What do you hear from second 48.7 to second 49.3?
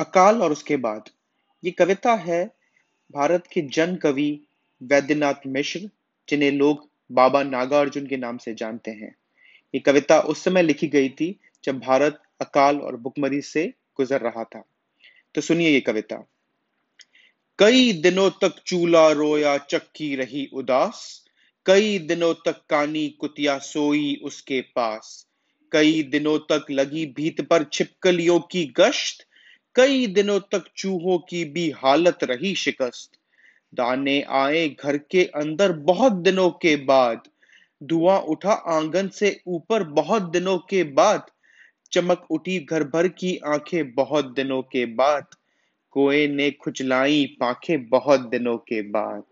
बाद।